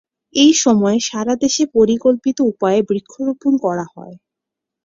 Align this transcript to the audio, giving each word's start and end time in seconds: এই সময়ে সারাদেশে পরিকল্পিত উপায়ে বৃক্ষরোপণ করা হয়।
এই 0.35 0.51
সময়ে 0.63 0.97
সারাদেশে 1.09 1.63
পরিকল্পিত 1.75 2.37
উপায়ে 2.51 2.79
বৃক্ষরোপণ 2.89 3.53
করা 3.65 3.85
হয়। 3.93 4.15